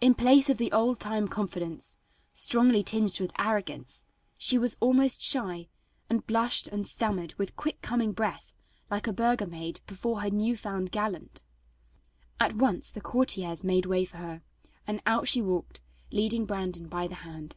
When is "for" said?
14.06-14.16